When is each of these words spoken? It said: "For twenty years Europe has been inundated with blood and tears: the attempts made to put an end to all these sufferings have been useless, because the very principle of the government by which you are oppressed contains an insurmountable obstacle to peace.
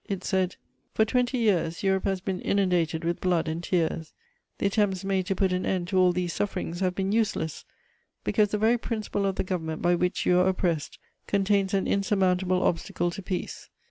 It 0.09 0.23
said: 0.23 0.55
"For 0.95 1.05
twenty 1.05 1.37
years 1.37 1.83
Europe 1.83 2.05
has 2.05 2.21
been 2.21 2.41
inundated 2.41 3.03
with 3.03 3.21
blood 3.21 3.47
and 3.47 3.63
tears: 3.63 4.15
the 4.57 4.65
attempts 4.65 5.03
made 5.05 5.27
to 5.27 5.35
put 5.35 5.53
an 5.53 5.63
end 5.63 5.89
to 5.89 5.99
all 5.99 6.11
these 6.11 6.33
sufferings 6.33 6.79
have 6.79 6.95
been 6.95 7.11
useless, 7.11 7.65
because 8.23 8.49
the 8.49 8.57
very 8.57 8.79
principle 8.79 9.27
of 9.27 9.35
the 9.35 9.43
government 9.43 9.83
by 9.83 9.93
which 9.93 10.25
you 10.25 10.39
are 10.39 10.47
oppressed 10.47 10.97
contains 11.27 11.75
an 11.75 11.87
insurmountable 11.87 12.63
obstacle 12.63 13.11
to 13.11 13.21
peace. 13.21 13.69